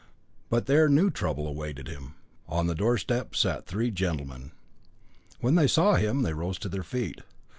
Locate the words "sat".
3.53-3.67